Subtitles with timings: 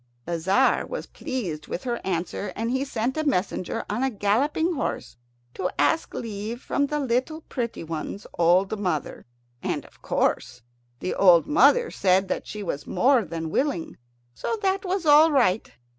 [0.25, 4.73] The Tzar was pleased with her answer, and he sent a messenger on a galloping
[4.73, 5.15] horse
[5.53, 9.27] to ask leave from the little pretty one's old mother.
[9.61, 10.63] And of course
[11.01, 13.95] the old mother said that she was more than willing.
[14.33, 15.71] So that was all right.